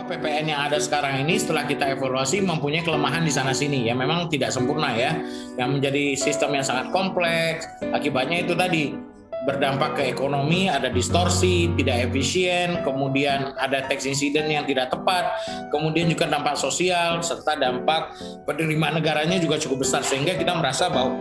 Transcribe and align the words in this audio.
bahwa 0.00 0.16
PPN 0.16 0.48
yang 0.48 0.60
ada 0.64 0.80
sekarang 0.80 1.20
ini 1.20 1.36
setelah 1.36 1.68
kita 1.68 1.92
evaluasi 1.92 2.40
mempunyai 2.40 2.80
kelemahan 2.80 3.20
di 3.20 3.28
sana 3.28 3.52
sini. 3.52 3.84
Ya 3.84 3.92
memang 3.92 4.32
tidak 4.32 4.48
sempurna 4.48 4.96
ya. 4.96 5.12
Yang 5.60 5.68
menjadi 5.76 6.04
sistem 6.16 6.56
yang 6.56 6.64
sangat 6.64 6.88
kompleks. 6.88 7.68
Akibatnya 7.92 8.40
itu 8.40 8.56
tadi 8.56 8.96
berdampak 9.44 10.00
ke 10.00 10.02
ekonomi, 10.08 10.72
ada 10.72 10.88
distorsi, 10.88 11.68
tidak 11.76 12.08
efisien, 12.08 12.80
kemudian 12.80 13.52
ada 13.60 13.84
tax 13.88 14.08
incident 14.08 14.48
yang 14.48 14.64
tidak 14.68 14.92
tepat, 14.92 15.32
kemudian 15.72 16.12
juga 16.12 16.28
dampak 16.28 16.60
sosial 16.60 17.24
serta 17.24 17.56
dampak 17.56 18.16
penerimaan 18.44 19.00
negaranya 19.00 19.36
juga 19.36 19.60
cukup 19.60 19.84
besar. 19.84 20.00
Sehingga 20.00 20.36
kita 20.36 20.56
merasa 20.56 20.88
bahwa 20.88 21.12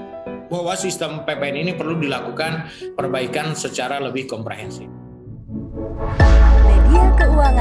bahwa 0.49 0.73
sistem 0.79 1.27
PPN 1.27 1.67
ini 1.67 1.71
perlu 1.75 1.99
dilakukan 1.99 2.71
perbaikan 2.95 3.53
secara 3.55 3.99
lebih 3.99 4.25
komprehensif. 4.25 4.98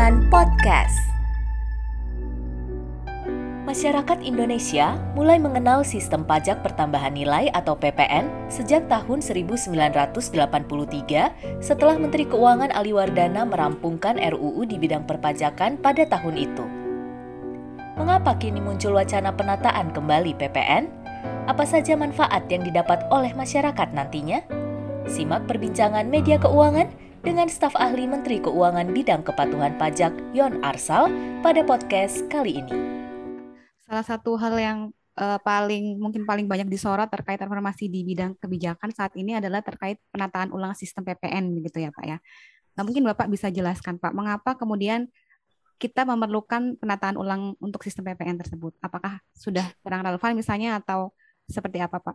Keuangan 0.09 0.33
Podcast. 0.33 1.05
Masyarakat 3.69 4.25
Indonesia 4.25 4.97
mulai 5.13 5.37
mengenal 5.37 5.85
sistem 5.85 6.25
pajak 6.25 6.65
pertambahan 6.65 7.13
nilai 7.13 7.53
atau 7.53 7.77
PPN 7.77 8.49
sejak 8.49 8.89
tahun 8.89 9.21
1983 9.21 11.61
setelah 11.61 12.01
Menteri 12.01 12.25
Keuangan 12.25 12.73
Ali 12.73 12.97
Wardana 12.97 13.45
merampungkan 13.45 14.17
RUU 14.17 14.65
di 14.65 14.81
bidang 14.81 15.05
perpajakan 15.05 15.77
pada 15.77 16.09
tahun 16.09 16.41
itu. 16.41 16.65
Mengapa 18.01 18.33
kini 18.41 18.65
muncul 18.65 18.97
wacana 18.97 19.37
penataan 19.37 19.93
kembali 19.93 20.41
PPN? 20.41 20.89
Apa 21.53 21.69
saja 21.69 22.01
manfaat 22.01 22.49
yang 22.49 22.65
didapat 22.65 23.05
oleh 23.13 23.37
masyarakat 23.37 23.93
nantinya? 23.93 24.41
Simak 25.05 25.45
perbincangan 25.45 26.09
media 26.09 26.41
keuangan 26.41 27.08
dengan 27.23 27.51
staf 27.51 27.75
ahli 27.75 28.07
Menteri 28.07 28.39
Keuangan 28.39 28.95
bidang 28.95 29.27
kepatuhan 29.27 29.75
pajak 29.75 30.15
Yon 30.31 30.63
Arsal 30.63 31.11
pada 31.43 31.67
podcast 31.67 32.23
kali 32.31 32.63
ini. 32.63 32.75
Salah 33.83 34.07
satu 34.07 34.39
hal 34.39 34.55
yang 34.55 34.79
uh, 35.19 35.39
paling 35.43 35.99
mungkin 35.99 36.23
paling 36.23 36.47
banyak 36.47 36.71
disorot 36.71 37.11
terkait 37.11 37.43
informasi 37.43 37.91
di 37.91 38.07
bidang 38.07 38.39
kebijakan 38.39 38.95
saat 38.95 39.11
ini 39.19 39.35
adalah 39.35 39.65
terkait 39.67 39.99
penataan 40.15 40.55
ulang 40.55 40.79
sistem 40.79 41.03
PPN 41.03 41.59
begitu 41.59 41.83
ya 41.83 41.91
Pak 41.91 42.05
ya. 42.07 42.19
Nah, 42.79 42.83
mungkin 42.87 43.03
Bapak 43.03 43.27
bisa 43.27 43.51
jelaskan 43.51 43.99
Pak, 43.99 44.15
mengapa 44.15 44.55
kemudian 44.55 45.11
kita 45.83 46.07
memerlukan 46.07 46.79
penataan 46.79 47.19
ulang 47.19 47.59
untuk 47.59 47.83
sistem 47.83 48.07
PPN 48.15 48.39
tersebut? 48.39 48.79
Apakah 48.79 49.19
sudah 49.35 49.67
kurang 49.83 50.07
relevan 50.07 50.39
misalnya 50.39 50.79
atau 50.79 51.11
seperti 51.51 51.83
apa 51.83 51.99
Pak? 51.99 52.15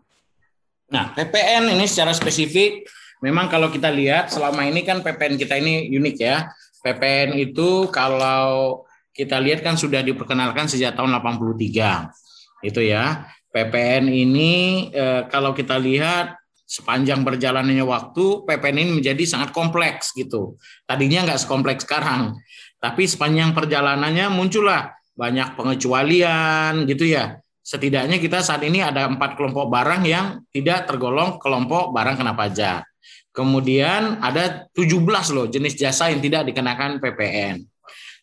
Nah, 0.87 1.11
PPN 1.11 1.75
ini 1.75 1.83
secara 1.87 2.15
spesifik 2.15 2.87
memang 3.23 3.47
kalau 3.47 3.71
kita 3.71 3.87
lihat 3.87 4.27
selama 4.27 4.67
ini 4.67 4.83
kan 4.83 4.99
PPN 4.99 5.39
kita 5.39 5.55
ini 5.55 5.87
unik 5.87 6.15
ya. 6.19 6.51
PPN 6.83 7.39
itu 7.39 7.87
kalau 7.95 8.83
kita 9.15 9.39
lihat 9.39 9.63
kan 9.63 9.79
sudah 9.79 10.03
diperkenalkan 10.03 10.67
sejak 10.67 10.99
tahun 10.99 11.15
83. 11.15 12.67
Itu 12.67 12.83
ya. 12.83 13.31
PPN 13.55 14.11
ini 14.11 14.53
eh, 14.91 15.23
kalau 15.31 15.55
kita 15.55 15.79
lihat 15.79 16.35
sepanjang 16.67 17.21
berjalannya 17.21 17.85
waktu 17.85 18.43
PPN 18.43 18.77
ini 18.83 18.91
menjadi 18.99 19.23
sangat 19.23 19.55
kompleks 19.55 20.11
gitu. 20.11 20.59
Tadinya 20.83 21.23
nggak 21.23 21.47
sekompleks 21.47 21.85
sekarang, 21.85 22.35
tapi 22.81 23.05
sepanjang 23.05 23.53
perjalanannya 23.53 24.27
muncullah 24.33 24.91
banyak 25.13 25.53
pengecualian 25.53 26.89
gitu 26.89 27.07
ya. 27.07 27.37
Setidaknya 27.63 28.19
kita 28.19 28.43
saat 28.43 28.65
ini 28.65 28.83
ada 28.83 29.07
empat 29.07 29.39
kelompok 29.39 29.71
barang 29.71 30.03
yang 30.03 30.43
tidak 30.51 30.89
tergolong 30.89 31.39
kelompok 31.39 31.95
barang 31.95 32.19
kena 32.19 32.33
pajak. 32.35 32.92
Kemudian 33.33 34.21
ada 34.21 34.69
17 34.77 35.01
loh 35.33 35.49
jenis 35.49 35.73
jasa 35.73 36.13
yang 36.13 36.21
tidak 36.21 36.53
dikenakan 36.53 37.01
PPN. 37.01 37.65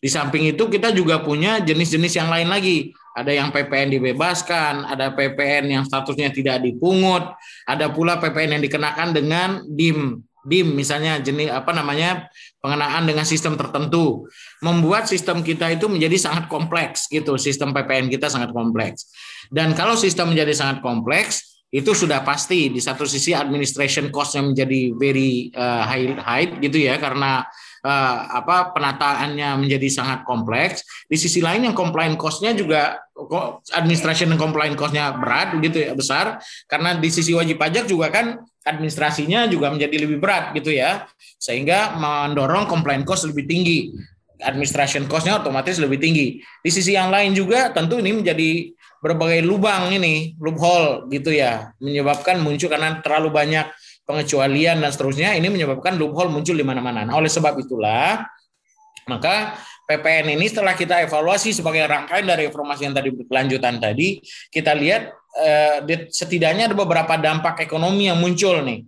Di 0.01 0.09
samping 0.09 0.49
itu 0.49 0.65
kita 0.71 0.89
juga 0.95 1.21
punya 1.21 1.59
jenis-jenis 1.61 2.15
yang 2.15 2.31
lain 2.31 2.47
lagi. 2.47 2.95
Ada 3.11 3.35
yang 3.35 3.51
PPN 3.51 3.91
dibebaskan, 3.91 4.87
ada 4.87 5.11
PPN 5.11 5.67
yang 5.67 5.83
statusnya 5.83 6.31
tidak 6.31 6.63
dipungut, 6.63 7.27
ada 7.67 7.91
pula 7.91 8.15
PPN 8.23 8.55
yang 8.57 8.63
dikenakan 8.63 9.11
dengan 9.11 9.49
DIM. 9.67 10.23
DIM 10.41 10.73
misalnya 10.73 11.21
jenis 11.21 11.53
apa 11.53 11.69
namanya 11.69 12.25
pengenaan 12.63 13.05
dengan 13.05 13.27
sistem 13.27 13.53
tertentu 13.53 14.25
membuat 14.65 15.05
sistem 15.05 15.45
kita 15.45 15.69
itu 15.69 15.85
menjadi 15.85 16.17
sangat 16.17 16.49
kompleks 16.49 17.05
gitu 17.13 17.37
sistem 17.37 17.69
PPN 17.77 18.09
kita 18.09 18.25
sangat 18.25 18.49
kompleks 18.49 19.13
dan 19.53 19.77
kalau 19.77 19.93
sistem 19.93 20.33
menjadi 20.33 20.49
sangat 20.57 20.81
kompleks 20.81 21.50
itu 21.71 21.91
sudah 21.95 22.19
pasti 22.27 22.67
di 22.67 22.83
satu 22.83 23.07
sisi 23.07 23.31
administration 23.31 24.11
cost-nya 24.11 24.43
menjadi 24.43 24.91
very 24.99 25.55
uh, 25.55 25.87
high 25.87 26.19
high 26.19 26.47
gitu 26.59 26.83
ya 26.83 26.99
karena 26.99 27.47
uh, 27.87 28.17
apa 28.43 28.75
penataannya 28.75 29.55
menjadi 29.55 29.87
sangat 29.87 30.27
kompleks. 30.27 30.83
Di 31.07 31.15
sisi 31.15 31.39
lain 31.39 31.71
yang 31.71 31.75
compliance 31.75 32.19
cost-nya 32.19 32.51
juga 32.51 32.99
administration 33.71 34.33
dan 34.33 34.39
compliance 34.39 34.75
cost-nya 34.75 35.15
berat 35.15 35.55
gitu 35.63 35.77
ya 35.79 35.95
besar. 35.95 36.43
Karena 36.67 36.99
di 36.99 37.07
sisi 37.07 37.31
wajib 37.31 37.55
pajak 37.55 37.87
juga 37.87 38.11
kan 38.11 38.43
administrasinya 38.67 39.47
juga 39.47 39.73
menjadi 39.73 39.95
lebih 39.95 40.19
berat 40.19 40.51
gitu 40.51 40.75
ya. 40.75 41.07
Sehingga 41.39 41.95
mendorong 41.95 42.67
compliance 42.67 43.07
cost 43.07 43.23
lebih 43.31 43.47
tinggi. 43.47 43.95
Administration 44.41 45.05
cost-nya 45.05 45.37
otomatis 45.37 45.77
lebih 45.77 46.01
tinggi. 46.01 46.41
Di 46.41 46.69
sisi 46.73 46.97
yang 46.97 47.13
lain 47.13 47.31
juga 47.31 47.69
tentu 47.69 48.01
ini 48.01 48.11
menjadi 48.11 48.73
berbagai 49.01 49.41
lubang 49.41 49.89
ini 49.89 50.37
loophole 50.37 51.09
gitu 51.09 51.33
ya 51.33 51.73
menyebabkan 51.81 52.37
muncul 52.37 52.69
karena 52.69 53.01
terlalu 53.01 53.33
banyak 53.33 53.65
pengecualian 54.05 54.77
dan 54.77 54.93
seterusnya 54.93 55.33
ini 55.33 55.49
menyebabkan 55.49 55.97
loophole 55.97 56.29
muncul 56.29 56.53
di 56.53 56.61
mana-mana. 56.61 57.01
Nah, 57.03 57.17
oleh 57.17 57.29
sebab 57.29 57.57
itulah 57.57 58.21
maka 59.09 59.57
PPN 59.89 60.37
ini 60.37 60.45
setelah 60.47 60.77
kita 60.77 61.03
evaluasi 61.03 61.51
sebagai 61.51 61.83
rangkaian 61.89 62.23
dari 62.23 62.47
informasi 62.47 62.87
yang 62.87 62.95
tadi 62.95 63.09
berkelanjutan 63.11 63.81
tadi, 63.81 64.21
kita 64.53 64.71
lihat 64.77 65.11
eh, 65.41 66.07
setidaknya 66.07 66.71
ada 66.71 66.77
beberapa 66.77 67.17
dampak 67.17 67.59
ekonomi 67.65 68.07
yang 68.07 68.21
muncul 68.21 68.61
nih. 68.61 68.85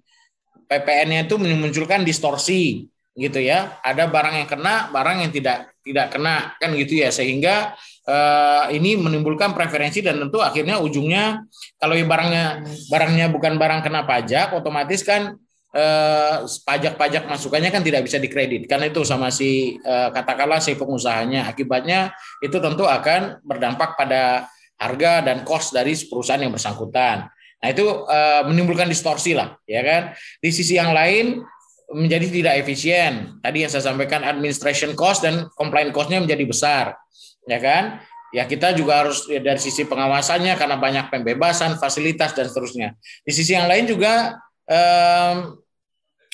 PPN-nya 0.69 1.27
itu 1.27 1.35
memunculkan 1.35 2.05
distorsi 2.07 2.87
gitu 3.17 3.39
ya. 3.41 3.81
Ada 3.83 4.07
barang 4.07 4.45
yang 4.45 4.49
kena, 4.49 4.93
barang 4.93 5.27
yang 5.27 5.31
tidak 5.33 5.75
tidak 5.83 6.15
kena 6.15 6.55
kan 6.57 6.71
gitu 6.79 7.03
ya 7.03 7.11
sehingga 7.11 7.75
uh, 8.07 8.65
ini 8.71 8.99
menimbulkan 8.99 9.51
preferensi 9.55 10.03
dan 10.03 10.19
tentu 10.19 10.39
akhirnya 10.39 10.79
ujungnya 10.79 11.43
kalau 11.79 11.95
barangnya 11.95 12.63
barangnya 12.87 13.27
bukan 13.31 13.55
barang 13.55 13.81
kena 13.83 14.03
pajak 14.03 14.55
otomatis 14.55 15.03
kan 15.03 15.35
uh, 15.75 16.35
pajak-pajak 16.45 17.27
masukannya 17.27 17.69
kan 17.71 17.83
tidak 17.83 18.05
bisa 18.07 18.19
dikredit 18.19 18.67
karena 18.67 18.91
itu 18.91 19.01
sama 19.03 19.31
si 19.31 19.79
uh, 19.83 20.11
katakanlah 20.11 20.59
si 20.59 20.75
pengusahanya 20.75 21.47
akibatnya 21.47 22.11
itu 22.39 22.57
tentu 22.59 22.87
akan 22.87 23.43
berdampak 23.43 23.95
pada 23.95 24.47
harga 24.83 25.23
dan 25.23 25.47
cost 25.47 25.71
dari 25.71 25.95
perusahaan 25.95 26.41
yang 26.43 26.51
bersangkutan. 26.51 27.31
Nah 27.63 27.67
itu 27.71 27.87
uh, 27.87 28.43
menimbulkan 28.43 28.91
distorsi 28.91 29.31
lah, 29.31 29.55
ya 29.63 29.79
kan. 29.79 30.11
Di 30.43 30.51
sisi 30.51 30.75
yang 30.75 30.91
lain 30.91 31.39
menjadi 31.95 32.27
tidak 32.27 32.53
efisien. 32.59 33.39
Tadi 33.39 33.63
yang 33.63 33.71
saya 33.71 33.87
sampaikan 33.87 34.27
administration 34.27 34.91
cost 34.97 35.23
dan 35.23 35.47
compliance 35.55 35.95
cost-nya 35.95 36.19
menjadi 36.19 36.43
besar, 36.43 36.85
ya 37.47 37.59
kan? 37.59 38.03
Ya 38.33 38.49
kita 38.49 38.73
juga 38.73 39.05
harus 39.05 39.29
ya, 39.29 39.37
dari 39.37 39.61
sisi 39.61 39.85
pengawasannya 39.85 40.57
karena 40.57 40.77
banyak 40.81 41.13
pembebasan, 41.13 41.77
fasilitas 41.77 42.33
dan 42.33 42.49
seterusnya. 42.49 42.97
Di 43.21 43.29
sisi 43.29 43.53
yang 43.53 43.69
lain 43.69 43.85
juga 43.85 44.41
um, 44.65 45.61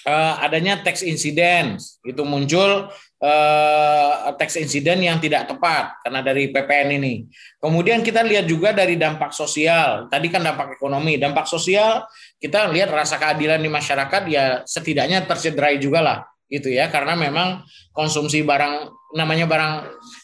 uh, 0.07 0.35
adanya 0.39 0.79
tax 0.79 1.03
incident 1.03 1.75
itu 2.07 2.23
muncul 2.23 2.87
uh, 3.19 4.31
tax 4.39 4.55
incident 4.55 5.03
yang 5.03 5.19
tidak 5.19 5.51
tepat 5.51 5.99
karena 6.07 6.23
dari 6.23 6.47
PPN 6.55 7.03
ini. 7.03 7.27
Kemudian 7.59 7.99
kita 7.99 8.23
lihat 8.23 8.47
juga 8.47 8.71
dari 8.71 8.95
dampak 8.95 9.35
sosial. 9.35 10.07
Tadi 10.07 10.31
kan 10.31 10.39
dampak 10.39 10.79
ekonomi, 10.79 11.19
dampak 11.19 11.51
sosial 11.51 12.07
kita 12.39 12.71
lihat 12.71 12.95
rasa 12.95 13.19
keadilan 13.19 13.59
di 13.59 13.67
masyarakat 13.67 14.21
ya 14.31 14.63
setidaknya 14.63 15.27
tercederai 15.27 15.75
juga 15.75 15.99
lah 15.99 16.19
gitu 16.49 16.67
ya. 16.73 16.89
Karena 16.89 17.13
memang 17.13 17.63
konsumsi 17.95 18.43
barang 18.43 18.89
namanya 19.15 19.45
barang 19.45 19.73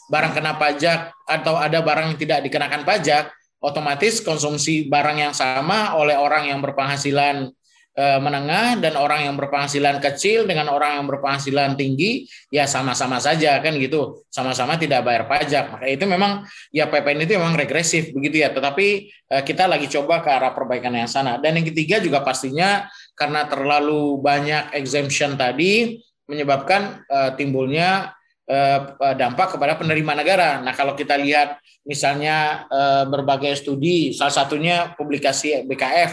barang 0.09 0.33
kena 0.33 0.57
pajak 0.57 1.13
atau 1.25 1.57
ada 1.57 1.81
barang 1.81 2.13
yang 2.13 2.19
tidak 2.19 2.39
dikenakan 2.45 2.85
pajak 2.85 3.33
otomatis 3.61 4.21
konsumsi 4.21 4.85
barang 4.85 5.17
yang 5.17 5.33
sama 5.33 5.97
oleh 5.97 6.13
orang 6.13 6.53
yang 6.53 6.61
berpenghasilan 6.61 7.49
Eh, 7.95 8.19
menengah 8.19 8.75
dan 8.83 8.99
orang 8.99 9.23
yang 9.23 9.39
berpenghasilan 9.39 10.03
kecil 10.03 10.43
dengan 10.43 10.67
orang 10.67 10.99
yang 10.99 11.07
berpenghasilan 11.07 11.79
tinggi 11.79 12.27
ya 12.51 12.67
sama-sama 12.67 13.23
saja 13.23 13.55
kan 13.63 13.71
gitu. 13.79 14.27
Sama-sama 14.27 14.75
tidak 14.75 15.07
bayar 15.07 15.31
pajak. 15.31 15.71
Maka 15.71 15.87
itu 15.87 16.03
memang 16.03 16.43
ya 16.75 16.91
PPN 16.91 17.23
itu 17.23 17.39
memang 17.39 17.55
regresif 17.55 18.11
begitu 18.11 18.43
ya. 18.43 18.51
Tetapi 18.51 18.87
eh, 19.07 19.43
kita 19.47 19.71
lagi 19.71 19.87
coba 19.87 20.19
ke 20.19 20.27
arah 20.27 20.51
perbaikan 20.51 20.91
yang 20.91 21.07
sana. 21.07 21.39
Dan 21.39 21.55
yang 21.55 21.71
ketiga 21.71 22.03
juga 22.03 22.19
pastinya 22.19 22.83
karena 23.15 23.47
terlalu 23.47 24.19
banyak 24.19 24.75
exemption 24.75 25.39
tadi 25.39 25.95
menyebabkan 26.25 27.05
uh, 27.09 27.31
timbulnya 27.37 28.13
uh, 28.49 28.79
dampak 29.17 29.57
kepada 29.57 29.77
penerima 29.77 30.13
negara. 30.17 30.61
Nah, 30.61 30.73
kalau 30.73 30.93
kita 30.93 31.17
lihat 31.17 31.57
misalnya 31.85 32.65
uh, 32.69 33.05
berbagai 33.09 33.61
studi, 33.61 34.13
salah 34.13 34.33
satunya 34.33 34.93
publikasi 34.97 35.65
BKF 35.65 36.11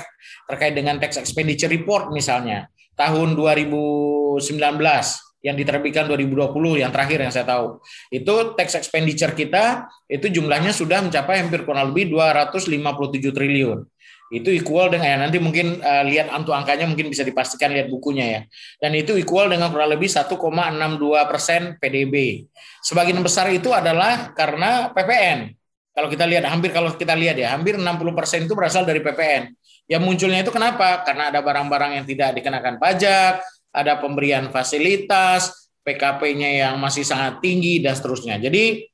terkait 0.49 0.73
dengan 0.77 1.01
tax 1.01 1.17
expenditure 1.21 1.73
report 1.73 2.13
misalnya 2.13 2.69
tahun 2.97 3.35
2019 3.35 4.39
yang 5.43 5.59
diterbitkan 5.59 6.07
2020 6.07 6.87
yang 6.87 6.95
terakhir 6.95 7.19
yang 7.19 7.33
saya 7.35 7.47
tahu. 7.47 7.83
Itu 8.15 8.55
tax 8.55 8.79
expenditure 8.79 9.35
kita 9.35 9.91
itu 10.07 10.31
jumlahnya 10.31 10.71
sudah 10.71 11.03
mencapai 11.03 11.43
hampir 11.43 11.67
kurang 11.67 11.91
lebih 11.91 12.15
257 12.15 13.35
triliun. 13.35 13.83
Itu 14.33 14.49
equal 14.49 14.89
dengan 14.89 15.05
ya 15.13 15.17
nanti 15.29 15.37
mungkin 15.37 15.77
uh, 15.85 16.09
lihat 16.09 16.33
antu 16.33 16.57
angkanya 16.57 16.89
mungkin 16.89 17.13
bisa 17.13 17.21
dipastikan 17.21 17.69
lihat 17.69 17.93
bukunya 17.93 18.25
ya. 18.25 18.41
Dan 18.81 18.97
itu 18.97 19.13
equal 19.21 19.53
dengan 19.53 19.69
kurang 19.69 19.93
lebih 19.93 20.09
1,62 20.09 20.33
persen 21.29 21.77
PDB. 21.77 22.49
Sebagian 22.81 23.21
besar 23.21 23.53
itu 23.53 23.77
adalah 23.77 24.33
karena 24.33 24.89
PPN. 24.97 25.53
Kalau 25.93 26.09
kita 26.09 26.25
lihat 26.25 26.49
hampir 26.49 26.73
kalau 26.73 26.97
kita 26.97 27.13
lihat 27.13 27.37
ya 27.37 27.53
hampir 27.53 27.77
60 27.77 27.85
persen 28.17 28.49
itu 28.49 28.57
berasal 28.57 28.89
dari 28.89 29.05
PPN. 29.05 29.53
Yang 29.85 30.03
munculnya 30.09 30.41
itu 30.41 30.49
kenapa? 30.49 31.05
Karena 31.05 31.29
ada 31.29 31.45
barang-barang 31.45 32.01
yang 32.01 32.05
tidak 32.09 32.33
dikenakan 32.41 32.81
pajak, 32.81 33.45
ada 33.69 34.01
pemberian 34.01 34.49
fasilitas, 34.49 35.69
PKP-nya 35.85 36.65
yang 36.65 36.75
masih 36.81 37.05
sangat 37.05 37.45
tinggi 37.45 37.85
dan 37.85 37.93
seterusnya. 37.93 38.41
Jadi 38.41 38.89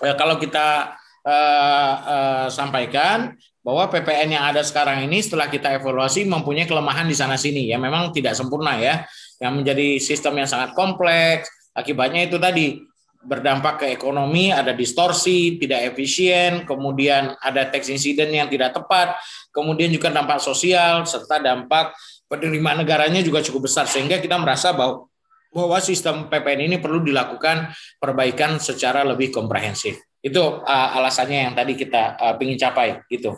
eh, 0.00 0.14
kalau 0.16 0.40
kita 0.40 0.96
uh, 1.26 1.94
uh, 2.00 2.46
sampaikan 2.48 3.36
bahwa 3.62 3.86
PPN 3.88 4.34
yang 4.34 4.44
ada 4.44 4.60
sekarang 4.66 5.06
ini 5.06 5.22
setelah 5.22 5.46
kita 5.46 5.78
evaluasi 5.78 6.26
mempunyai 6.26 6.66
kelemahan 6.66 7.06
di 7.06 7.14
sana 7.14 7.38
sini. 7.38 7.70
Ya 7.70 7.78
memang 7.78 8.10
tidak 8.10 8.34
sempurna 8.34 8.78
ya. 8.78 9.06
Yang 9.38 9.52
menjadi 9.62 9.88
sistem 10.02 10.42
yang 10.42 10.48
sangat 10.50 10.74
kompleks. 10.74 11.46
Akibatnya 11.72 12.26
itu 12.26 12.36
tadi 12.42 12.82
berdampak 13.22 13.78
ke 13.78 13.86
ekonomi 13.94 14.50
ada 14.50 14.74
distorsi 14.74 15.54
tidak 15.54 15.94
efisien 15.94 16.66
kemudian 16.66 17.38
ada 17.38 17.70
tax 17.70 17.86
incident 17.86 18.34
yang 18.34 18.50
tidak 18.50 18.74
tepat 18.74 19.14
kemudian 19.54 19.94
juga 19.94 20.10
dampak 20.10 20.42
sosial 20.42 21.06
serta 21.06 21.38
dampak 21.38 21.94
penerimaan 22.32 22.80
negaranya 22.80 23.20
juga 23.20 23.44
cukup 23.44 23.68
besar. 23.68 23.84
Sehingga 23.84 24.16
kita 24.16 24.40
merasa 24.40 24.72
bahwa 24.72 25.12
bahwa 25.52 25.76
sistem 25.84 26.32
PPN 26.32 26.72
ini 26.72 26.76
perlu 26.80 27.04
dilakukan 27.04 27.76
perbaikan 28.00 28.56
secara 28.56 29.04
lebih 29.04 29.28
komprehensif. 29.28 30.00
Itu 30.24 30.64
uh, 30.64 30.88
alasannya 30.96 31.52
yang 31.52 31.52
tadi 31.52 31.76
kita 31.76 32.16
uh, 32.16 32.34
ingin 32.40 32.56
capai. 32.56 33.04
Gitu. 33.04 33.36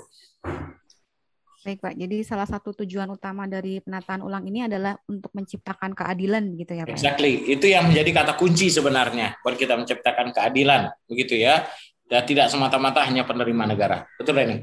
Baik 1.64 1.80
Pak, 1.80 1.96
jadi 1.96 2.20
salah 2.20 2.44
satu 2.44 2.76
tujuan 2.84 3.08
utama 3.08 3.48
dari 3.48 3.80
penataan 3.80 4.20
ulang 4.20 4.44
ini 4.44 4.68
adalah 4.68 5.00
untuk 5.08 5.32
menciptakan 5.32 5.96
keadilan 5.96 6.52
gitu 6.60 6.76
ya 6.76 6.84
Pak? 6.84 6.92
Exactly, 6.92 7.40
itu 7.48 7.72
yang 7.72 7.88
menjadi 7.88 8.20
kata 8.20 8.36
kunci 8.36 8.68
sebenarnya 8.68 9.40
buat 9.40 9.56
kita 9.56 9.72
menciptakan 9.72 10.36
keadilan 10.36 10.92
begitu 11.08 11.40
ya, 11.40 11.64
dan 12.04 12.28
tidak 12.28 12.52
semata-mata 12.52 13.00
hanya 13.08 13.24
penerima 13.24 13.64
negara. 13.64 14.04
Betul 14.20 14.44
ini. 14.44 14.60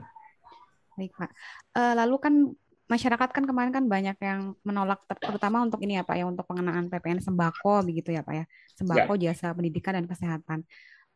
Baik 0.94 1.10
Pak, 1.18 1.30
uh, 1.74 1.94
lalu 1.98 2.16
kan 2.22 2.34
masyarakat 2.92 3.30
kan 3.32 3.44
kemarin 3.48 3.72
kan 3.72 3.88
banyak 3.88 4.18
yang 4.20 4.54
menolak 4.68 5.00
terutama 5.18 5.64
untuk 5.64 5.80
ini 5.80 5.96
ya 5.96 6.04
Pak 6.04 6.16
ya 6.20 6.28
untuk 6.28 6.44
pengenaan 6.44 6.92
PPN 6.92 7.24
sembako 7.24 7.88
begitu 7.88 8.12
ya 8.12 8.20
Pak 8.20 8.36
ya 8.36 8.46
sembako 8.76 9.16
ya. 9.16 9.32
jasa 9.32 9.56
pendidikan 9.56 9.96
dan 9.96 10.06
kesehatan 10.12 10.60
eh, 10.68 10.68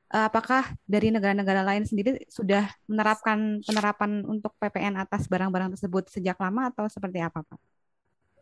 apakah 0.10 0.74
dari 0.86 1.10
negara-negara 1.10 1.66
lain 1.66 1.84
sendiri 1.86 2.22
sudah 2.30 2.69
menerapkan 2.86 3.62
penerapan 3.66 4.22
untuk 4.25 4.54
PPN 4.62 5.02
atas 5.02 5.25
barang-barang 5.25 5.74
tersebut 5.78 6.10
sejak 6.13 6.38
lama 6.38 6.69
atau 6.69 6.86
seperti 6.86 7.22
apa 7.22 7.42
Pak? 7.42 7.60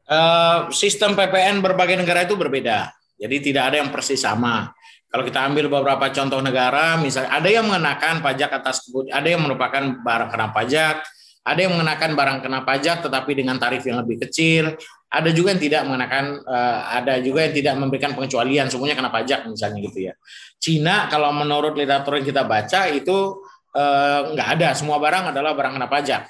Uh, 0.03 0.67
sistem 0.75 1.15
PPN 1.15 1.63
berbagai 1.63 1.95
negara 1.95 2.27
itu 2.27 2.35
berbeda, 2.35 2.91
jadi 3.15 3.35
tidak 3.39 3.63
ada 3.71 3.75
yang 3.79 3.89
persis 3.89 4.19
sama. 4.19 4.75
Kalau 5.07 5.23
kita 5.23 5.45
ambil 5.45 5.69
beberapa 5.69 6.09
contoh 6.09 6.41
negara, 6.41 6.97
misalnya 6.97 7.31
ada 7.37 7.45
yang 7.45 7.69
mengenakan 7.69 8.19
pajak 8.19 8.49
atas, 8.49 8.89
ada 9.13 9.27
yang 9.29 9.45
merupakan 9.45 10.01
barang 10.01 10.29
kena 10.33 10.47
pajak, 10.51 11.05
ada 11.43 11.59
yang 11.59 11.75
mengenakan 11.75 12.11
barang 12.15 12.39
kena 12.39 12.59
pajak 12.63 12.97
tetapi 13.03 13.31
dengan 13.35 13.59
tarif 13.59 13.83
yang 13.83 13.99
lebih 13.99 14.27
kecil. 14.27 14.79
Ada 15.13 15.29
juga 15.29 15.53
yang 15.53 15.61
tidak 15.61 15.81
mengenakan, 15.85 16.41
uh, 16.41 16.79
ada 16.89 17.21
juga 17.21 17.45
yang 17.45 17.53
tidak 17.53 17.73
memberikan 17.77 18.17
pengecualian, 18.17 18.65
semuanya 18.65 18.97
kena 18.97 19.13
pajak 19.13 19.45
misalnya 19.45 19.79
gitu 19.85 20.09
ya. 20.09 20.13
Cina 20.57 21.05
kalau 21.05 21.29
menurut 21.29 21.77
literatur 21.77 22.17
yang 22.17 22.25
kita 22.25 22.41
baca 22.49 22.89
itu 22.89 23.45
uh, 23.77 24.19
nggak 24.33 24.49
ada, 24.57 24.73
semua 24.73 24.97
barang 24.97 25.29
adalah 25.29 25.53
barang 25.53 25.77
kena 25.77 25.85
pajak, 25.85 26.21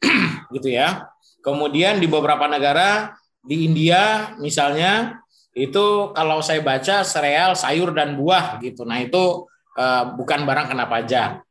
gitu 0.56 0.72
ya. 0.72 1.04
Kemudian 1.44 2.00
di 2.00 2.08
beberapa 2.08 2.48
negara 2.48 3.12
di 3.44 3.68
India 3.68 4.32
misalnya 4.40 5.20
itu 5.52 6.10
kalau 6.16 6.40
saya 6.40 6.64
baca 6.64 7.04
sereal, 7.04 7.52
sayur 7.52 7.92
dan 7.92 8.16
buah 8.16 8.58
gitu. 8.64 8.82
Nah 8.88 9.04
itu 9.04 9.46
uh, 9.76 10.04
bukan 10.16 10.42
barang 10.42 10.72
kena 10.72 10.88
pajak. 10.88 11.44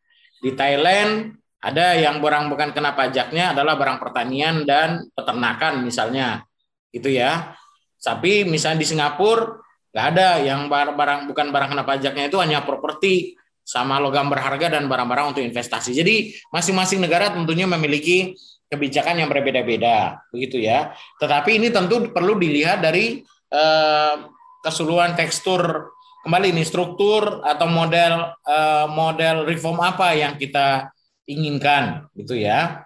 Di 0.44 0.52
Thailand 0.58 1.38
ada 1.64 1.96
yang 1.96 2.20
barang 2.20 2.52
bukan 2.52 2.76
kena 2.76 2.92
pajaknya 2.92 3.56
adalah 3.56 3.80
barang 3.80 4.04
pertanian 4.04 4.68
dan 4.68 5.08
peternakan 5.16 5.88
misalnya. 5.88 6.44
Itu 6.94 7.10
ya. 7.10 7.58
Tapi 7.98 8.46
misalnya 8.46 8.86
di 8.86 8.88
Singapura 8.88 9.60
nggak 9.94 10.06
ada 10.14 10.28
yang 10.42 10.70
barang 10.70 11.30
bukan 11.30 11.54
barang 11.54 11.70
kena 11.74 11.84
pajaknya 11.86 12.26
itu 12.30 12.38
hanya 12.42 12.66
properti 12.66 13.38
sama 13.64 14.02
logam 14.02 14.28
berharga 14.28 14.68
dan 14.80 14.92
barang-barang 14.92 15.34
untuk 15.34 15.44
investasi. 15.46 15.96
Jadi 15.96 16.36
masing-masing 16.52 17.00
negara 17.00 17.32
tentunya 17.32 17.64
memiliki 17.64 18.36
kebijakan 18.68 19.24
yang 19.24 19.30
berbeda-beda, 19.32 20.20
begitu 20.34 20.60
ya. 20.60 20.92
Tetapi 21.22 21.62
ini 21.62 21.72
tentu 21.72 22.12
perlu 22.12 22.36
dilihat 22.36 22.84
dari 22.84 23.24
eh, 23.54 24.16
keseluruhan 24.66 25.16
tekstur 25.16 25.94
kembali 26.26 26.56
ini 26.56 26.64
struktur 26.66 27.46
atau 27.46 27.68
model 27.70 28.34
eh, 28.44 28.88
model 28.92 29.48
reform 29.48 29.80
apa 29.80 30.12
yang 30.18 30.36
kita 30.36 30.92
inginkan 31.30 32.12
gitu 32.20 32.36
ya. 32.36 32.84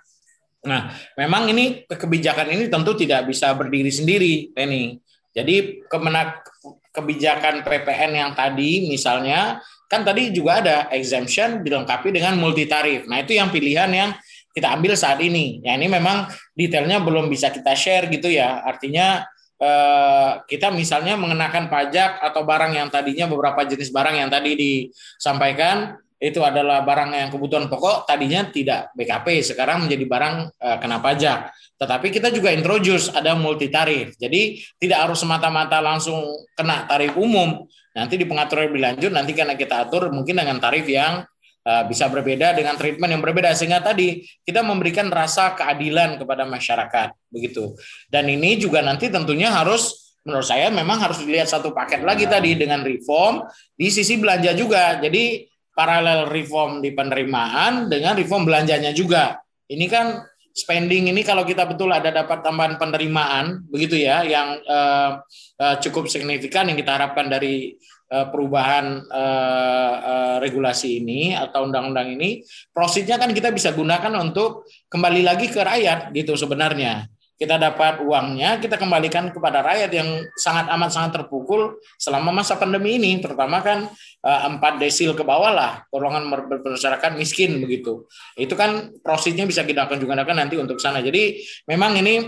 Nah, 0.68 0.92
memang 1.16 1.48
ini 1.56 1.88
kebijakan 1.88 2.52
ini 2.52 2.68
tentu 2.68 2.92
tidak 3.00 3.32
bisa 3.32 3.56
berdiri 3.56 3.90
sendiri, 3.90 4.52
Penny. 4.52 5.00
Jadi 5.32 5.88
kemenak 5.88 6.44
kebijakan 6.92 7.64
PPN 7.64 8.12
yang 8.18 8.32
tadi 8.34 8.90
misalnya 8.90 9.62
kan 9.88 10.02
tadi 10.04 10.34
juga 10.34 10.60
ada 10.60 10.78
exemption 10.92 11.64
dilengkapi 11.64 12.12
dengan 12.12 12.36
multi 12.36 12.68
tarif. 12.68 13.08
Nah, 13.08 13.24
itu 13.24 13.40
yang 13.40 13.48
pilihan 13.48 13.88
yang 13.88 14.12
kita 14.52 14.74
ambil 14.74 14.98
saat 14.98 15.22
ini. 15.22 15.62
Ya 15.62 15.78
ini 15.78 15.86
memang 15.86 16.28
detailnya 16.58 16.98
belum 16.98 17.30
bisa 17.30 17.54
kita 17.54 17.78
share 17.78 18.10
gitu 18.10 18.28
ya. 18.28 18.66
Artinya 18.66 19.22
eh, 19.62 20.32
kita 20.50 20.74
misalnya 20.74 21.14
mengenakan 21.14 21.70
pajak 21.70 22.18
atau 22.18 22.42
barang 22.42 22.74
yang 22.74 22.90
tadinya 22.90 23.30
beberapa 23.30 23.62
jenis 23.70 23.94
barang 23.94 24.18
yang 24.18 24.34
tadi 24.34 24.58
disampaikan 24.58 26.02
itu 26.18 26.42
adalah 26.42 26.82
barang 26.82 27.14
yang 27.14 27.30
kebutuhan 27.30 27.70
pokok 27.70 28.10
tadinya 28.10 28.50
tidak 28.50 28.90
BKP 28.98 29.46
sekarang 29.46 29.86
menjadi 29.86 30.06
barang 30.10 30.36
uh, 30.58 30.78
kena 30.82 30.98
pajak. 30.98 31.54
Tetapi 31.78 32.10
kita 32.10 32.34
juga 32.34 32.50
introduce 32.50 33.14
ada 33.14 33.38
multi 33.38 33.70
tarif 33.70 34.18
jadi 34.18 34.58
tidak 34.82 35.10
harus 35.10 35.22
semata-mata 35.22 35.78
langsung 35.78 36.26
kena 36.58 36.90
tarif 36.90 37.14
umum. 37.14 37.70
Nanti 37.94 38.18
di 38.18 38.26
pengaturan 38.26 38.70
lebih 38.70 38.82
lanjut 38.82 39.12
nanti 39.14 39.34
karena 39.38 39.54
kita 39.54 39.86
atur 39.86 40.10
mungkin 40.10 40.38
dengan 40.38 40.58
tarif 40.58 40.86
yang 40.90 41.22
uh, 41.68 41.84
bisa 41.86 42.10
berbeda 42.10 42.58
dengan 42.58 42.74
treatment 42.80 43.14
yang 43.14 43.22
berbeda. 43.22 43.54
Sehingga 43.54 43.84
tadi 43.84 44.26
kita 44.42 44.66
memberikan 44.66 45.12
rasa 45.14 45.54
keadilan 45.54 46.18
kepada 46.18 46.50
masyarakat 46.50 47.14
begitu. 47.30 47.78
Dan 48.10 48.26
ini 48.32 48.58
juga 48.58 48.82
nanti 48.82 49.14
tentunya 49.14 49.54
harus 49.54 50.08
menurut 50.28 50.44
saya 50.44 50.68
memang 50.68 51.00
harus 51.00 51.24
dilihat 51.24 51.48
satu 51.48 51.72
paket 51.72 52.04
lagi 52.04 52.28
tadi 52.28 52.52
dengan 52.60 52.84
reform 52.84 53.48
di 53.76 53.88
sisi 53.88 54.20
belanja 54.20 54.52
juga. 54.58 55.00
Jadi 55.00 55.48
paralel 55.78 56.26
reform 56.34 56.82
di 56.82 56.90
penerimaan 56.90 57.86
dengan 57.86 58.18
reform 58.18 58.50
belanjanya 58.50 58.90
juga. 58.98 59.38
Ini 59.70 59.86
kan 59.86 60.26
spending 60.50 61.14
ini 61.14 61.22
kalau 61.22 61.46
kita 61.46 61.70
betul 61.70 61.94
ada 61.94 62.10
dapat 62.10 62.42
tambahan 62.42 62.82
penerimaan 62.82 63.70
begitu 63.70 64.02
ya 64.02 64.26
yang 64.26 64.58
uh, 64.66 65.22
uh, 65.62 65.76
cukup 65.78 66.10
signifikan 66.10 66.66
yang 66.66 66.74
kita 66.82 66.98
harapkan 66.98 67.30
dari 67.30 67.78
uh, 68.10 68.26
perubahan 68.34 69.06
uh, 69.06 69.94
uh, 70.02 70.36
regulasi 70.42 71.06
ini 71.06 71.38
atau 71.38 71.70
undang-undang 71.70 72.18
ini, 72.18 72.42
prosesnya 72.74 73.22
kan 73.22 73.30
kita 73.38 73.54
bisa 73.54 73.70
gunakan 73.78 74.18
untuk 74.18 74.66
kembali 74.90 75.22
lagi 75.22 75.54
ke 75.54 75.62
rakyat 75.62 76.10
gitu 76.18 76.34
sebenarnya 76.34 77.06
kita 77.38 77.62
dapat 77.62 78.02
uangnya, 78.02 78.58
kita 78.58 78.82
kembalikan 78.82 79.30
kepada 79.30 79.62
rakyat 79.62 79.94
yang 79.94 80.26
sangat 80.34 80.74
amat 80.74 80.90
sangat 80.90 81.22
terpukul 81.22 81.78
selama 82.02 82.34
masa 82.34 82.58
pandemi 82.58 82.98
ini, 82.98 83.22
terutama 83.22 83.62
kan 83.62 83.86
eh, 84.26 84.42
empat 84.50 84.82
desil 84.82 85.14
ke 85.14 85.22
bawah 85.22 85.54
lah, 85.54 85.72
golongan 85.94 86.26
masyarakat 86.66 87.14
miskin 87.14 87.62
begitu. 87.62 88.10
Itu 88.34 88.58
kan 88.58 88.90
prosesnya 89.06 89.46
bisa 89.46 89.62
kita 89.62 89.86
gunakan 89.86 90.34
nanti 90.34 90.58
untuk 90.58 90.82
sana. 90.82 90.98
Jadi 90.98 91.38
memang 91.70 92.02
ini 92.02 92.26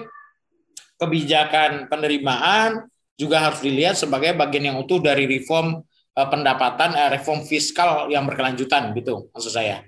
kebijakan 1.02 1.90
penerimaan 1.90 2.86
juga 3.18 3.50
harus 3.50 3.66
dilihat 3.66 3.98
sebagai 3.98 4.38
bagian 4.38 4.72
yang 4.72 4.78
utuh 4.78 5.02
dari 5.02 5.26
reform 5.26 5.82
eh, 6.14 6.28
pendapatan, 6.30 6.94
eh, 6.94 7.10
reform 7.18 7.42
fiskal 7.50 8.14
yang 8.14 8.30
berkelanjutan 8.30 8.94
gitu, 8.94 9.34
maksud 9.34 9.50
saya, 9.50 9.82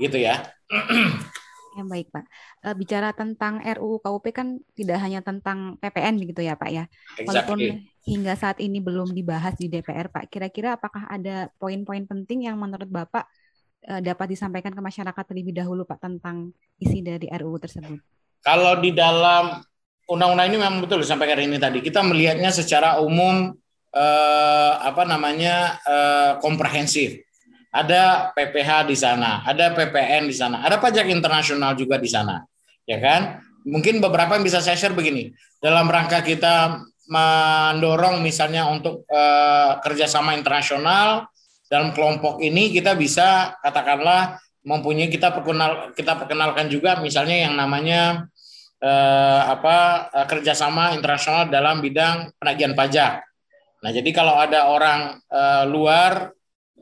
gitu 0.00 0.16
ya. 0.16 0.40
Ya 1.74 1.82
baik 1.82 2.14
Pak. 2.14 2.24
Eh, 2.62 2.74
bicara 2.78 3.10
tentang 3.10 3.58
RUU 3.58 3.98
KUP 3.98 4.30
kan 4.30 4.62
tidak 4.78 4.98
hanya 5.02 5.20
tentang 5.26 5.74
PPN 5.82 6.22
begitu 6.22 6.46
ya 6.46 6.54
Pak 6.54 6.70
ya. 6.70 6.84
Exactly. 7.18 7.26
Walaupun 7.26 7.58
hingga 8.06 8.34
saat 8.38 8.62
ini 8.62 8.78
belum 8.78 9.10
dibahas 9.10 9.58
di 9.58 9.66
DPR 9.66 10.06
Pak, 10.06 10.30
kira-kira 10.30 10.78
apakah 10.78 11.10
ada 11.10 11.50
poin-poin 11.58 12.06
penting 12.06 12.46
yang 12.46 12.54
menurut 12.54 12.86
Bapak 12.86 13.26
eh, 13.90 13.98
dapat 13.98 14.30
disampaikan 14.30 14.70
ke 14.70 14.78
masyarakat 14.78 15.24
terlebih 15.26 15.50
dahulu 15.50 15.82
Pak 15.82 15.98
tentang 15.98 16.54
isi 16.78 17.02
dari 17.02 17.26
RUU 17.26 17.58
tersebut? 17.58 17.98
Kalau 18.44 18.78
di 18.78 18.94
dalam 18.94 19.58
undang-undang 20.06 20.46
ini 20.52 20.56
memang 20.62 20.78
betul 20.84 21.02
disampaikan 21.02 21.42
ini 21.42 21.58
tadi, 21.58 21.82
kita 21.82 22.06
melihatnya 22.06 22.54
secara 22.54 23.02
umum 23.02 23.50
eh, 23.90 24.72
apa 24.78 25.02
namanya 25.02 25.82
eh, 25.82 26.32
komprehensif. 26.38 27.18
Ada 27.74 28.30
PPH 28.38 28.86
di 28.86 28.94
sana, 28.94 29.42
ada 29.42 29.74
PPN 29.74 30.30
di 30.30 30.34
sana, 30.34 30.62
ada 30.62 30.78
pajak 30.78 31.10
internasional 31.10 31.74
juga 31.74 31.98
di 31.98 32.06
sana, 32.06 32.46
ya 32.86 33.02
kan? 33.02 33.42
Mungkin 33.66 33.98
beberapa 33.98 34.38
yang 34.38 34.46
bisa 34.46 34.62
saya 34.62 34.78
share 34.78 34.94
begini. 34.94 35.34
Dalam 35.58 35.90
rangka 35.90 36.22
kita 36.22 36.78
mendorong 37.08 38.24
misalnya 38.24 38.68
untuk 38.68 39.04
eh, 39.08 39.72
kerjasama 39.84 40.32
internasional 40.36 41.28
dalam 41.68 41.92
kelompok 41.92 42.40
ini 42.40 42.72
kita 42.72 42.96
bisa 42.96 43.56
katakanlah 43.60 44.40
mempunyai 44.64 45.12
kita 45.12 45.32
perkenal 45.32 45.92
kita 45.92 46.16
perkenalkan 46.16 46.72
juga 46.72 46.96
misalnya 47.00 47.48
yang 47.48 47.54
namanya 47.56 48.24
eh, 48.80 49.42
apa 49.44 50.08
eh, 50.12 50.26
kerjasama 50.28 50.96
internasional 50.96 51.48
dalam 51.52 51.84
bidang 51.84 52.32
penagihan 52.40 52.72
pajak. 52.72 53.20
Nah, 53.84 53.92
jadi 53.92 54.10
kalau 54.16 54.40
ada 54.40 54.72
orang 54.72 55.20
luar 55.68 56.32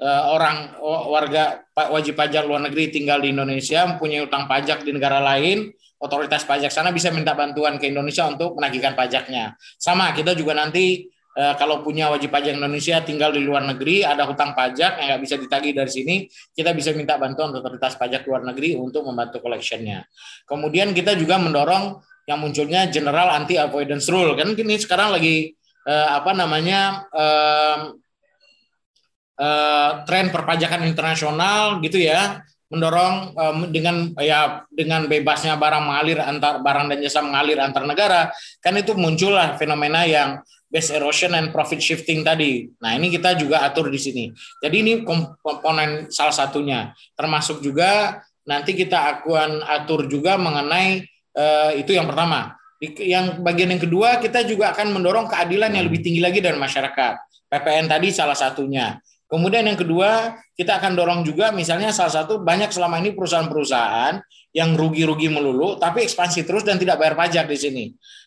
orang 0.01 0.79
warga 0.83 1.69
wajib 1.93 2.17
pajak 2.17 2.49
luar 2.49 2.65
negeri 2.65 2.89
tinggal 2.89 3.21
di 3.21 3.31
Indonesia 3.31 3.85
mempunyai 3.85 4.25
utang 4.25 4.49
pajak 4.49 4.83
di 4.83 4.91
negara 4.97 5.21
lain, 5.21 5.69
otoritas 6.03 6.43
pajak 6.49 6.73
sana 6.73 6.91
bisa 6.91 7.13
minta 7.15 7.37
bantuan 7.37 7.77
ke 7.77 7.93
Indonesia 7.93 8.27
untuk 8.27 8.59
menagihkan 8.59 8.99
pajaknya. 8.99 9.55
Sama, 9.79 10.11
kita 10.17 10.35
juga 10.35 10.57
nanti 10.59 11.07
eh, 11.39 11.55
kalau 11.57 11.81
punya 11.81 12.11
wajib 12.13 12.29
pajak 12.29 12.59
Indonesia 12.59 13.01
tinggal 13.01 13.33
di 13.33 13.41
luar 13.41 13.65
negeri 13.65 14.05
ada 14.05 14.29
hutang 14.29 14.53
pajak 14.53 15.01
yang 15.01 15.07
nggak 15.15 15.23
bisa 15.23 15.35
ditagih 15.41 15.73
dari 15.73 15.89
sini 15.89 16.15
kita 16.53 16.77
bisa 16.77 16.93
minta 16.93 17.17
bantuan 17.17 17.55
otoritas 17.57 17.97
pajak 17.97 18.29
luar 18.29 18.45
negeri 18.45 18.77
untuk 18.77 19.09
membantu 19.09 19.41
collectionnya 19.41 20.05
kemudian 20.45 20.93
kita 20.93 21.17
juga 21.17 21.41
mendorong 21.41 22.05
yang 22.29 22.39
munculnya 22.39 22.87
general 22.93 23.33
anti 23.33 23.57
avoidance 23.57 24.07
rule 24.13 24.37
kan 24.37 24.53
ini 24.53 24.77
sekarang 24.77 25.17
lagi 25.17 25.57
eh, 25.89 26.09
apa 26.13 26.37
namanya 26.37 27.09
eh, 27.09 27.77
eh, 29.43 29.91
tren 30.07 30.31
perpajakan 30.31 30.87
internasional 30.87 31.83
gitu 31.83 31.99
ya 31.99 32.39
mendorong 32.73 33.37
um, 33.37 33.59
dengan 33.69 34.17
ya 34.17 34.65
dengan 34.73 35.05
bebasnya 35.05 35.61
barang 35.61 35.85
mengalir 35.85 36.25
antar 36.25 36.65
barang 36.65 36.89
dan 36.89 36.99
jasa 37.05 37.21
mengalir 37.21 37.61
antar 37.61 37.85
negara 37.85 38.33
kan 38.65 38.73
itu 38.81 38.97
muncullah 38.97 39.61
fenomena 39.61 40.09
yang 40.09 40.41
base 40.73 40.89
erosion 40.97 41.37
and 41.37 41.53
profit 41.53 41.85
shifting 41.85 42.25
tadi. 42.25 42.65
Nah, 42.81 42.97
ini 42.97 43.13
kita 43.13 43.37
juga 43.37 43.61
atur 43.61 43.93
di 43.93 44.01
sini. 44.01 44.33
Jadi 44.65 44.77
ini 44.81 44.93
komponen 45.05 46.09
salah 46.09 46.33
satunya. 46.33 46.97
Termasuk 47.13 47.61
juga 47.61 48.25
nanti 48.49 48.73
kita 48.73 49.21
akan 49.21 49.61
atur 49.69 50.09
juga 50.09 50.41
mengenai 50.41 51.05
uh, 51.37 51.77
itu 51.77 51.93
yang 51.93 52.09
pertama. 52.09 52.57
Yang 52.81 53.45
bagian 53.45 53.71
yang 53.77 53.83
kedua 53.85 54.17
kita 54.19 54.49
juga 54.49 54.73
akan 54.73 54.97
mendorong 54.97 55.29
keadilan 55.29 55.77
yang 55.77 55.85
lebih 55.87 56.01
tinggi 56.01 56.25
lagi 56.25 56.41
dari 56.41 56.57
masyarakat. 56.57 57.15
PPN 57.53 57.87
tadi 57.93 58.09
salah 58.09 58.35
satunya. 58.35 58.97
Kemudian 59.33 59.65
yang 59.65 59.81
kedua, 59.81 60.37
kita 60.53 60.77
akan 60.77 60.93
dorong 60.93 61.21
juga 61.25 61.57
misalnya 61.57 61.89
salah 61.89 62.21
satu 62.21 62.45
banyak 62.45 62.69
selama 62.69 63.01
ini 63.01 63.17
perusahaan-perusahaan 63.17 64.21
yang 64.53 64.77
rugi-rugi 64.77 65.33
melulu 65.33 65.81
tapi 65.81 66.05
ekspansi 66.05 66.45
terus 66.45 66.69
dan 66.69 66.77
tidak 66.77 67.01
bayar 67.01 67.17
pajak 67.17 67.49
di 67.49 67.57
sini. 67.57 67.85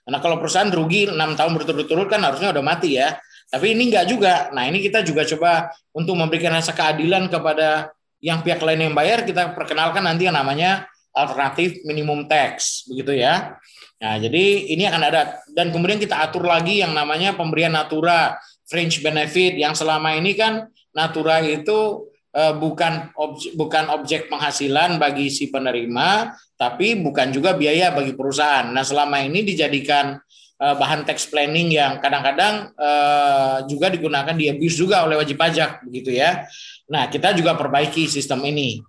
Nah, 0.10 0.18
kalau 0.18 0.42
perusahaan 0.42 0.66
rugi 0.74 1.06
enam 1.06 1.38
tahun 1.38 1.54
berturut-turut 1.62 2.10
kan 2.10 2.26
harusnya 2.26 2.50
udah 2.50 2.66
mati 2.66 2.98
ya. 2.98 3.14
Tapi 3.46 3.78
ini 3.78 3.94
enggak 3.94 4.10
juga. 4.10 4.50
Nah, 4.50 4.66
ini 4.66 4.82
kita 4.82 5.06
juga 5.06 5.22
coba 5.30 5.70
untuk 5.94 6.18
memberikan 6.18 6.50
rasa 6.50 6.74
keadilan 6.74 7.30
kepada 7.30 7.94
yang 8.18 8.42
pihak 8.42 8.58
lain 8.66 8.90
yang 8.90 8.96
bayar, 8.98 9.22
kita 9.22 9.54
perkenalkan 9.54 10.02
nanti 10.02 10.26
yang 10.26 10.34
namanya 10.34 10.90
alternatif 11.14 11.86
minimum 11.86 12.26
tax, 12.26 12.90
begitu 12.90 13.22
ya. 13.22 13.62
Nah, 14.02 14.18
jadi 14.18 14.74
ini 14.74 14.90
akan 14.90 15.02
ada 15.06 15.22
dan 15.54 15.70
kemudian 15.70 16.02
kita 16.02 16.18
atur 16.26 16.50
lagi 16.50 16.82
yang 16.82 16.98
namanya 16.98 17.38
pemberian 17.38 17.72
natura 17.72 18.36
fringe 18.66 19.00
benefit 19.00 19.56
yang 19.56 19.78
selama 19.78 20.18
ini 20.18 20.34
kan 20.34 20.68
natura 20.96 21.44
itu 21.44 22.08
uh, 22.32 22.54
bukan 22.56 23.12
objek, 23.20 23.52
bukan 23.54 23.86
objek 23.92 24.22
penghasilan 24.32 24.96
bagi 24.96 25.28
si 25.28 25.52
penerima, 25.52 26.34
tapi 26.56 27.00
bukan 27.00 27.36
juga 27.36 27.54
biaya 27.54 27.92
bagi 27.92 28.16
perusahaan. 28.16 28.72
Nah, 28.72 28.82
selama 28.82 29.20
ini 29.24 29.44
dijadikan 29.44 30.16
uh, 30.64 30.76
bahan 30.76 31.04
tax 31.04 31.28
planning 31.28 31.76
yang 31.76 32.00
kadang-kadang 32.00 32.72
uh, 32.80 33.64
juga 33.68 33.92
digunakan 33.92 34.36
di 34.36 34.48
abuse 34.52 34.80
juga 34.80 35.04
oleh 35.04 35.20
wajib 35.20 35.36
pajak, 35.36 35.84
begitu 35.84 36.16
ya. 36.16 36.48
Nah, 36.88 37.12
kita 37.12 37.36
juga 37.36 37.60
perbaiki 37.60 38.08
sistem 38.08 38.44
ini. 38.48 38.80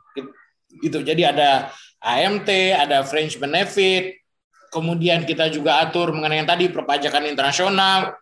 Gitu. 0.83 1.01
Jadi 1.03 1.25
ada 1.25 1.73
AMT, 1.99 2.49
ada 2.77 3.03
fringe 3.03 3.41
benefit, 3.41 4.21
kemudian 4.71 5.25
kita 5.25 5.49
juga 5.49 5.81
atur 5.81 6.13
mengenai 6.13 6.45
yang 6.45 6.51
tadi 6.51 6.69
perpajakan 6.69 7.25
internasional, 7.33 8.13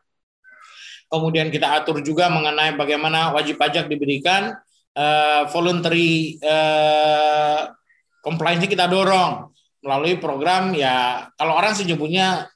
kemudian 1.14 1.48
kita 1.54 1.78
atur 1.78 2.02
juga 2.02 2.26
mengenai 2.26 2.74
bagaimana 2.74 3.30
wajib 3.30 3.56
pajak 3.60 3.86
diberikan 3.86 4.54
uh, 4.98 5.42
voluntary 5.50 6.38
uh, 6.42 7.70
compliance 8.24 8.66
kita 8.66 8.88
dorong 8.88 9.54
melalui 9.84 10.16
program. 10.16 10.72
Ya 10.72 11.28
kalau 11.36 11.60
orang 11.60 11.76
sih 11.76 11.84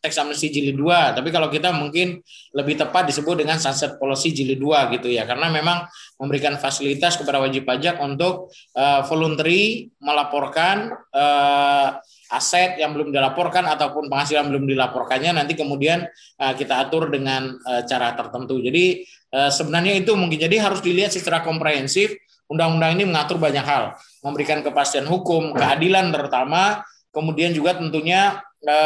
tax 0.00 0.16
amnesty 0.16 0.48
jilid 0.48 0.80
2 0.80 1.20
tapi 1.20 1.28
kalau 1.28 1.52
kita 1.52 1.76
mungkin 1.76 2.24
lebih 2.56 2.80
tepat 2.80 3.12
disebut 3.12 3.44
dengan 3.44 3.60
sunset 3.60 4.00
policy 4.00 4.32
jilid 4.32 4.56
2 4.56 4.96
gitu 4.96 5.12
ya. 5.12 5.28
Karena 5.28 5.52
memang 5.52 5.84
memberikan 6.16 6.56
fasilitas 6.56 7.20
kepada 7.20 7.38
wajib 7.38 7.68
pajak 7.68 8.00
untuk 8.00 8.48
uh, 8.74 9.04
voluntary 9.04 9.92
melaporkan 10.00 10.88
uh, 11.12 12.00
aset 12.28 12.76
yang 12.76 12.92
belum 12.92 13.08
dilaporkan 13.08 13.64
ataupun 13.64 14.12
penghasilan 14.12 14.48
belum 14.52 14.68
dilaporkannya 14.68 15.32
nanti 15.40 15.56
kemudian 15.56 16.04
uh, 16.38 16.52
kita 16.52 16.88
atur 16.88 17.08
dengan 17.08 17.56
uh, 17.64 17.82
cara 17.88 18.12
tertentu. 18.12 18.60
Jadi 18.60 19.04
uh, 19.32 19.50
sebenarnya 19.52 19.96
itu 19.96 20.12
mungkin. 20.12 20.36
Jadi 20.36 20.56
harus 20.60 20.80
dilihat 20.84 21.12
secara 21.12 21.40
komprehensif. 21.40 22.12
Undang-undang 22.48 22.96
ini 22.96 23.04
mengatur 23.04 23.36
banyak 23.36 23.60
hal, 23.60 23.92
memberikan 24.24 24.64
kepastian 24.64 25.04
hukum, 25.04 25.52
keadilan 25.52 26.08
terutama, 26.08 26.80
kemudian 27.14 27.50
juga 27.56 27.76
tentunya 27.76 28.40
e, 28.62 28.76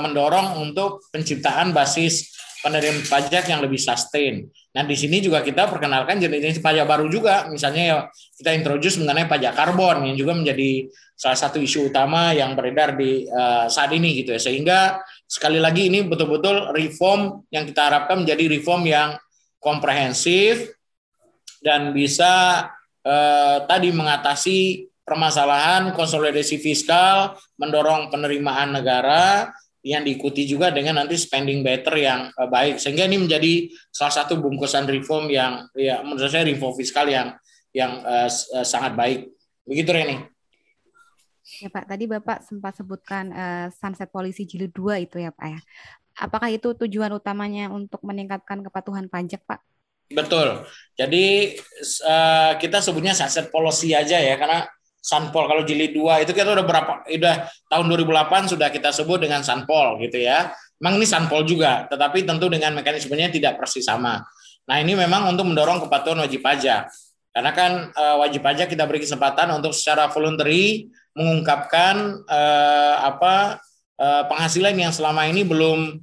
mendorong 0.00 0.60
untuk 0.60 1.04
penciptaan 1.10 1.70
basis 1.70 2.32
penerima 2.62 3.02
pajak 3.10 3.50
yang 3.50 3.58
lebih 3.58 3.78
sustain. 3.80 4.46
Nah, 4.72 4.86
di 4.86 4.94
sini 4.94 5.18
juga 5.18 5.42
kita 5.42 5.66
perkenalkan 5.66 6.22
jenis-jenis 6.22 6.62
pajak 6.62 6.86
baru 6.86 7.10
juga, 7.10 7.50
misalnya 7.50 7.82
ya 7.82 7.96
kita 8.38 8.54
introduce 8.54 8.96
mengenai 9.02 9.26
pajak 9.26 9.52
karbon 9.52 10.06
yang 10.06 10.16
juga 10.16 10.32
menjadi 10.38 10.86
salah 11.18 11.36
satu 11.36 11.58
isu 11.58 11.90
utama 11.90 12.32
yang 12.32 12.54
beredar 12.54 12.94
di 12.96 13.26
uh, 13.28 13.66
saat 13.66 13.90
ini 13.92 14.22
gitu 14.22 14.32
ya. 14.32 14.40
Sehingga 14.40 15.02
sekali 15.26 15.58
lagi 15.58 15.90
ini 15.90 16.06
betul-betul 16.06 16.70
reform 16.72 17.44
yang 17.50 17.66
kita 17.66 17.90
harapkan 17.90 18.22
menjadi 18.22 18.46
reform 18.48 18.86
yang 18.86 19.18
komprehensif 19.62 20.74
dan 21.62 21.94
bisa 21.94 22.66
eh, 23.06 23.56
tadi 23.70 23.94
mengatasi 23.94 24.90
permasalahan 25.02 25.90
konsolidasi 25.94 26.62
fiskal, 26.62 27.34
mendorong 27.58 28.08
penerimaan 28.08 28.78
negara 28.78 29.50
yang 29.82 30.06
diikuti 30.06 30.46
juga 30.46 30.70
dengan 30.70 31.02
nanti 31.02 31.18
spending 31.18 31.66
better 31.66 31.98
yang 31.98 32.30
eh, 32.30 32.48
baik 32.48 32.78
sehingga 32.78 33.02
ini 33.02 33.18
menjadi 33.18 33.66
salah 33.90 34.14
satu 34.14 34.38
bungkusan 34.38 34.86
reform 34.86 35.26
yang 35.26 35.66
ya 35.74 36.06
menurut 36.06 36.30
saya 36.30 36.46
reform 36.46 36.74
fiskal 36.78 37.10
yang 37.10 37.34
yang 37.74 38.04
eh 38.04 38.30
sangat 38.62 38.94
baik 38.94 39.32
begitu 39.66 39.90
Reni. 39.90 40.32
Ya 41.60 41.68
Pak, 41.68 41.90
tadi 41.90 42.06
Bapak 42.06 42.46
sempat 42.46 42.78
sebutkan 42.78 43.34
uh, 43.34 43.66
sunset 43.74 44.08
policy 44.14 44.46
jilid 44.46 44.70
2 44.72 45.10
itu 45.10 45.18
ya 45.18 45.34
Pak 45.34 45.46
ya. 45.50 45.60
Apakah 46.14 46.48
itu 46.54 46.70
tujuan 46.86 47.10
utamanya 47.10 47.66
untuk 47.66 47.98
meningkatkan 48.06 48.62
kepatuhan 48.62 49.10
pajak 49.10 49.42
Pak? 49.42 49.58
Betul. 50.12 50.62
Jadi 50.94 51.56
uh, 52.06 52.52
kita 52.60 52.78
sebutnya 52.78 53.16
sunset 53.16 53.50
policy 53.50 53.96
aja 53.96 54.20
ya 54.22 54.38
karena 54.38 54.68
Sunpol 55.02 55.50
kalau 55.50 55.66
jilid 55.66 55.90
2 55.98 56.22
itu 56.22 56.30
kita 56.30 56.54
udah 56.54 56.62
berapa 56.62 56.92
udah 57.10 57.34
tahun 57.66 57.84
2008 57.90 58.54
sudah 58.54 58.70
kita 58.70 58.94
sebut 58.94 59.18
dengan 59.18 59.42
Sunpol 59.42 59.98
gitu 59.98 60.22
ya. 60.22 60.54
Memang 60.78 61.02
ini 61.02 61.06
Sunpol 61.06 61.42
juga, 61.42 61.90
tetapi 61.90 62.22
tentu 62.22 62.46
dengan 62.46 62.74
mekanismenya 62.78 63.34
tidak 63.34 63.58
persis 63.58 63.82
sama. 63.86 64.22
Nah, 64.66 64.78
ini 64.78 64.94
memang 64.94 65.30
untuk 65.30 65.46
mendorong 65.50 65.82
kepatuhan 65.86 66.22
wajib 66.22 66.42
pajak. 66.42 66.86
Karena 67.32 67.50
kan 67.50 67.90
uh, 67.94 68.16
wajib 68.22 68.44
pajak 68.44 68.70
kita 68.70 68.86
beri 68.86 69.02
kesempatan 69.02 69.50
untuk 69.54 69.72
secara 69.72 70.10
voluntary 70.10 70.92
mengungkapkan 71.16 72.22
uh, 72.28 72.94
apa 73.08 73.62
uh, 73.96 74.22
penghasilan 74.28 74.76
yang 74.76 74.92
selama 74.92 75.24
ini 75.26 75.42
belum 75.42 76.02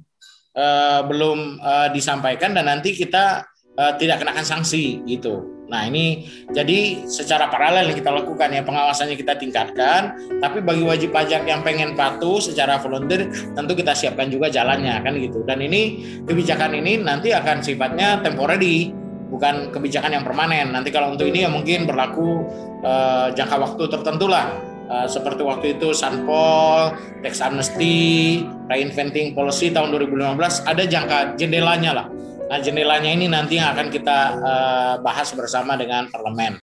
uh, 0.58 1.00
belum 1.06 1.62
uh, 1.62 1.88
disampaikan 1.94 2.50
dan 2.50 2.66
nanti 2.66 2.96
kita 2.96 3.46
uh, 3.78 3.92
tidak 3.94 4.20
kenakan 4.24 4.42
sanksi 4.42 5.04
gitu. 5.06 5.59
Nah 5.70 5.86
ini 5.86 6.26
jadi 6.50 7.06
secara 7.06 7.46
paralel 7.46 7.94
yang 7.94 7.98
kita 8.02 8.10
lakukan 8.10 8.50
ya 8.50 8.66
pengawasannya 8.66 9.14
kita 9.14 9.38
tingkatkan, 9.38 10.18
tapi 10.42 10.58
bagi 10.60 10.82
wajib 10.82 11.14
pajak 11.14 11.46
yang 11.46 11.62
pengen 11.62 11.94
patuh 11.94 12.42
secara 12.42 12.82
volunteer 12.82 13.30
tentu 13.54 13.72
kita 13.78 13.94
siapkan 13.94 14.26
juga 14.26 14.50
jalannya 14.50 14.98
kan 15.00 15.14
gitu. 15.14 15.46
Dan 15.46 15.62
ini 15.62 16.02
kebijakan 16.26 16.74
ini 16.74 16.98
nanti 16.98 17.30
akan 17.30 17.62
sifatnya 17.62 18.18
temporary, 18.18 18.90
bukan 19.30 19.70
kebijakan 19.70 20.18
yang 20.20 20.24
permanen. 20.26 20.74
Nanti 20.74 20.90
kalau 20.90 21.14
untuk 21.14 21.30
ini 21.30 21.46
ya 21.46 21.50
mungkin 21.50 21.86
berlaku 21.86 22.44
uh, 22.82 23.30
jangka 23.30 23.56
waktu 23.56 23.86
tertentu 23.86 24.26
lah. 24.26 24.50
Uh, 24.90 25.06
seperti 25.06 25.46
waktu 25.46 25.78
itu 25.78 25.94
Sanpol, 25.94 26.90
tax 27.22 27.38
amnesty, 27.38 28.42
reinventing 28.66 29.38
policy 29.38 29.70
tahun 29.70 29.94
2015 29.94 30.34
ada 30.66 30.82
jangka 30.82 31.38
jendelanya 31.38 31.94
lah 31.94 32.06
Nah, 32.50 32.58
jendelanya 32.58 33.14
ini 33.14 33.30
nanti 33.30 33.62
akan 33.62 33.86
kita 33.94 34.18
uh, 34.42 34.94
bahas 34.98 35.30
bersama 35.38 35.78
dengan 35.78 36.10
parlemen. 36.10 36.58